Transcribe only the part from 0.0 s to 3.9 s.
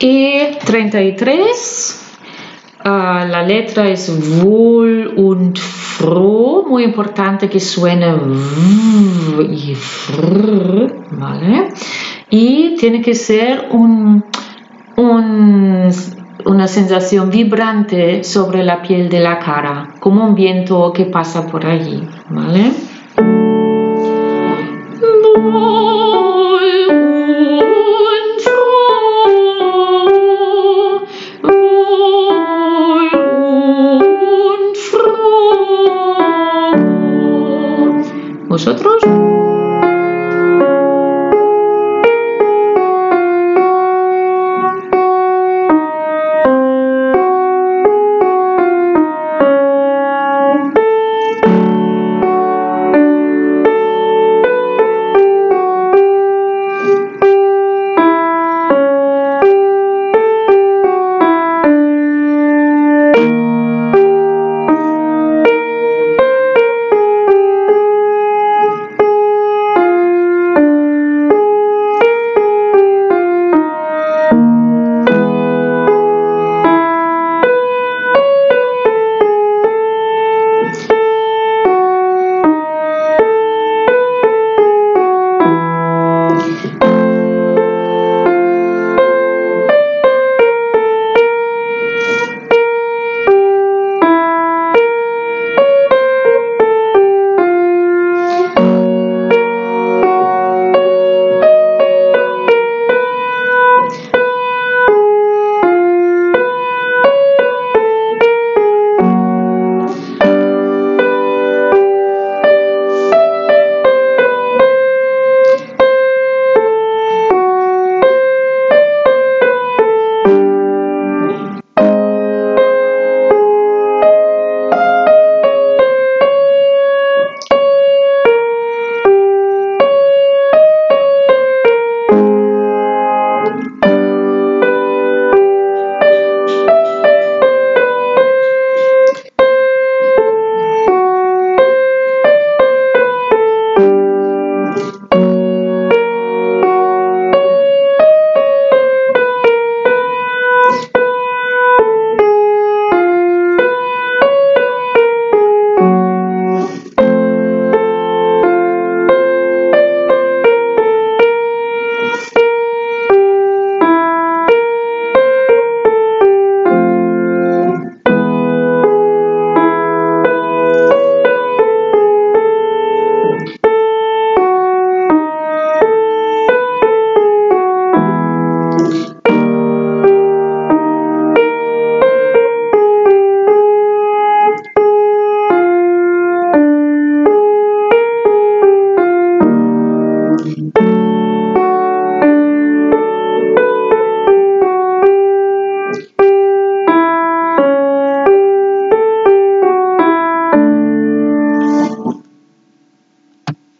Y 33. ah, la letra